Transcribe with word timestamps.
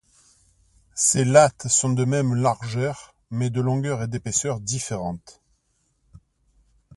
Ces 0.95 1.23
lattes 1.23 1.67
sont 1.67 1.91
de 1.93 2.05
même 2.05 2.33
largeur, 2.33 3.13
mais 3.29 3.51
de 3.51 3.61
longueur 3.61 4.01
et 4.01 4.07
d'épaisseur 4.07 4.59
différentes. 4.59 5.43